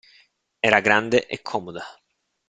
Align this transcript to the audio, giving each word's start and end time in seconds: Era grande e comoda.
Era 0.67 0.79
grande 0.87 1.19
e 1.29 1.37
comoda. 1.49 1.83